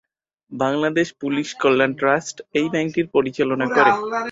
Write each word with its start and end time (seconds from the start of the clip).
Bangladesh 0.51 1.07
police 1.21 1.47
কল্যাণ 1.61 1.91
trust 1.93 2.35
এই 2.53 2.67
ব্যাংকটি 2.73 3.01
পরিচালনা 3.15 3.65
করে। 3.67 3.91